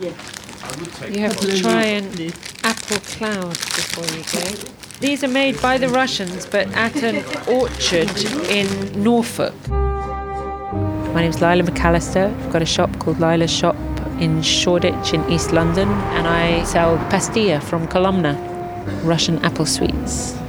[0.00, 2.32] You have to try an
[2.64, 4.72] apple cloud before you go.
[4.98, 8.10] These are made by the Russians, but at an orchard
[8.48, 9.54] in Norfolk.
[9.68, 12.34] My name's Leila McAlister.
[12.34, 13.76] I've got a shop called Leila's Shop
[14.20, 18.34] in Shoreditch in East London, and I sell pastila from Kolomna,
[19.04, 20.39] Russian apple sweets.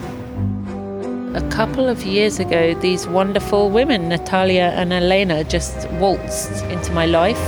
[1.34, 7.06] A couple of years ago, these wonderful women, Natalia and Elena, just waltzed into my
[7.06, 7.40] life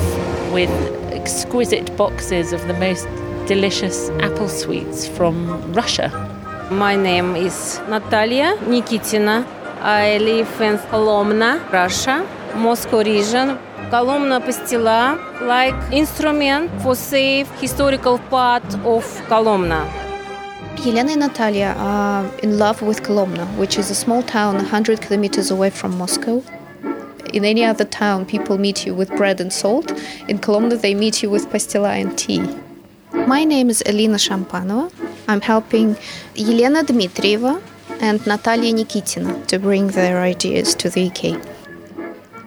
[0.54, 0.70] with
[1.12, 3.06] exquisite boxes of the most
[3.46, 6.08] delicious apple sweets from Russia.
[6.72, 9.46] My name is Natalia Nikitina.
[9.82, 13.60] I live in Kolomna, Russia, Moscow region.
[13.92, 20.03] Kolomna pastila, like instrument for safe historical part of Kolomna.
[20.86, 25.50] Elena and Natalia are in love with Kolomna, which is a small town 100 kilometers
[25.50, 26.44] away from Moscow.
[27.34, 29.92] In any other town, people meet you with bread and salt.
[30.28, 32.44] In Kolomna, they meet you with pastila and tea.
[33.14, 34.92] My name is Elena Shampanova.
[35.30, 35.96] I'm helping
[36.38, 37.62] Elena Dmitrieva
[38.02, 41.42] and Natalia Nikitina to bring their ideas to the UK.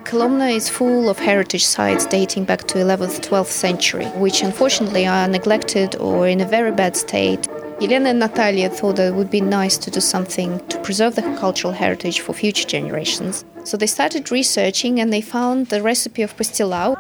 [0.05, 5.27] Kolomna is full of heritage sites dating back to 11th 12th century which unfortunately are
[5.27, 9.43] neglected or in a very bad state Elena and Natalia thought that it would be
[9.43, 13.45] nice to do something to preserve the cultural heritage for future generations.
[13.65, 16.97] So they started researching and they found the recipe of pastila.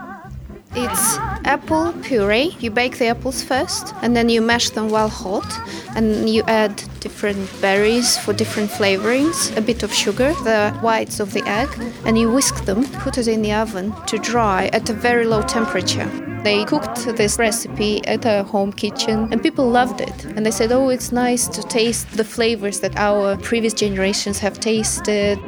[0.74, 2.54] It's apple puree.
[2.60, 5.50] You bake the apples first and then you mash them while hot
[5.96, 11.32] and you add different berries for different flavorings, a bit of sugar, the whites of
[11.32, 11.68] the egg,
[12.04, 15.42] and you whisk them, put it in the oven to dry at a very low
[15.42, 16.08] temperature.
[16.42, 20.24] They cooked this recipe at a home kitchen and people loved it.
[20.24, 24.58] And they said, oh, it's nice to taste the flavors that our previous generations have
[24.58, 25.38] tasted.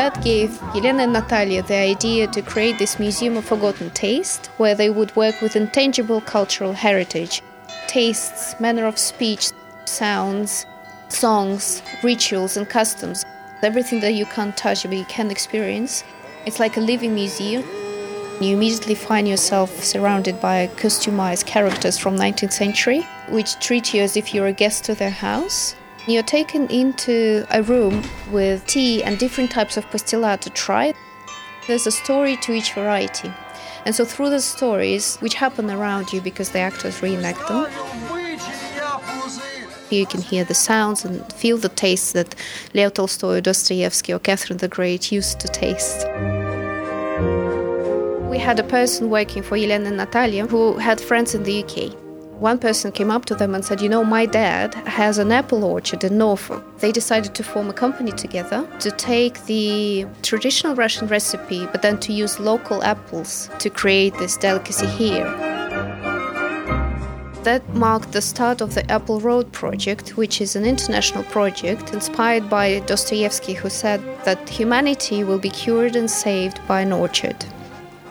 [0.00, 4.74] That gave Elena and Natalia the idea to create this Museum of Forgotten Taste, where
[4.74, 7.42] they would work with intangible cultural heritage
[7.90, 9.50] tastes, manner of speech,
[9.90, 10.66] sounds,
[11.08, 13.24] songs, rituals, and customs.
[13.62, 16.04] Everything that you can't touch but you can experience.
[16.46, 17.64] It's like a living museum.
[18.40, 24.16] You immediately find yourself surrounded by customized characters from 19th century, which treat you as
[24.16, 25.74] if you're a guest to their house.
[26.06, 30.94] You're taken into a room with tea and different types of pastila to try.
[31.66, 33.30] There's a story to each variety.
[33.84, 37.66] And so, through the stories, which happen around you because the actors reenact them,
[39.96, 42.34] you can hear the sounds and feel the tastes that
[42.74, 46.06] Leo Tolstoy, Dostoevsky, or Catherine the Great used to taste.
[48.30, 51.94] We had a person working for Elena and Natalia who had friends in the UK.
[52.40, 55.62] One person came up to them and said, You know, my dad has an apple
[55.62, 56.64] orchard in Norfolk.
[56.78, 61.98] They decided to form a company together to take the traditional Russian recipe, but then
[62.00, 65.49] to use local apples to create this delicacy here.
[67.44, 72.50] That marked the start of the Apple Road project, which is an international project inspired
[72.50, 77.46] by Dostoevsky, who said that humanity will be cured and saved by an orchard.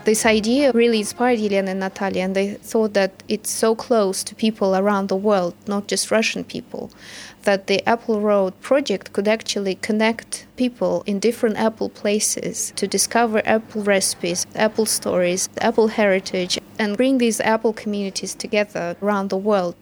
[0.03, 4.33] This idea really inspired Elena and Natalia, and they thought that it's so close to
[4.33, 6.89] people around the world, not just Russian people,
[7.43, 13.43] that the Apple Road project could actually connect people in different Apple places to discover
[13.45, 19.75] Apple recipes, Apple stories, Apple heritage, and bring these Apple communities together around the world.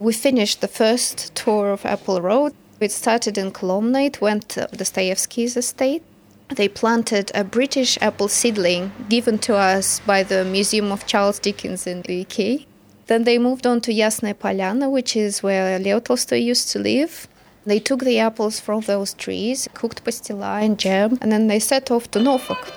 [0.00, 2.52] We finished the first tour of Apple Road.
[2.80, 6.02] It started in Kolomna, it went to Dostoevsky's estate.
[6.48, 11.86] They planted a British apple seedling given to us by the Museum of Charles Dickens
[11.86, 12.66] in the UK.
[13.06, 17.28] Then they moved on to Yasnaya Polyana, which is where Leo Tolstoy used to live.
[17.66, 21.90] They took the apples from those trees, cooked pastila and jam, and then they set
[21.90, 22.72] off to Norfolk.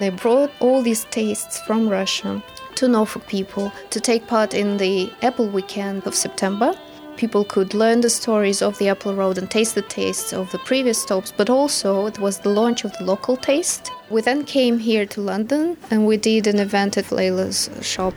[0.00, 2.42] They brought all these tastes from Russia
[2.74, 6.74] to Norfolk people to take part in the Apple Weekend of September.
[7.16, 10.58] People could learn the stories of the Apple Road and taste the tastes of the
[10.58, 13.92] previous stops, but also it was the launch of the local taste.
[14.10, 18.14] We then came here to London and we did an event at Leila's shop.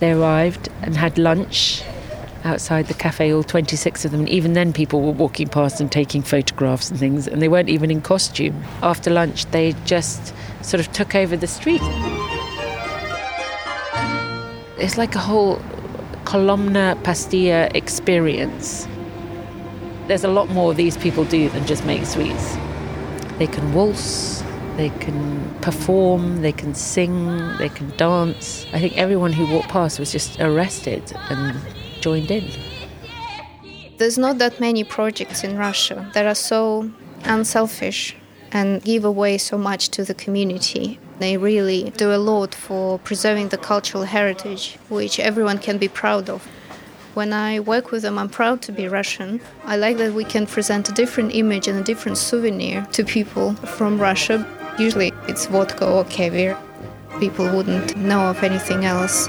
[0.00, 1.84] They arrived and had lunch
[2.44, 4.20] outside the cafe, all 26 of them.
[4.20, 7.68] And even then, people were walking past and taking photographs and things, and they weren't
[7.68, 8.62] even in costume.
[8.82, 11.82] After lunch, they just sort of took over the street.
[14.78, 15.56] It's like a whole
[16.24, 18.86] Kolomna pastila experience.
[20.08, 22.56] There's a lot more these people do than just make sweets.
[23.38, 24.42] They can waltz,
[24.76, 28.66] they can perform, they can sing, they can dance.
[28.72, 31.56] I think everyone who walked past was just arrested and
[32.04, 32.44] joined in.
[33.98, 36.90] There's not that many projects in Russia that are so
[37.24, 38.14] unselfish
[38.52, 40.98] and give away so much to the community.
[41.18, 46.28] They really do a lot for preserving the cultural heritage, which everyone can be proud
[46.28, 46.40] of.
[47.14, 49.40] When I work with them, I'm proud to be Russian.
[49.72, 53.54] I like that we can present a different image and a different souvenir to people
[53.76, 54.36] from Russia.
[54.78, 56.54] Usually it's vodka or caviar.
[57.20, 59.28] People wouldn't know of anything else.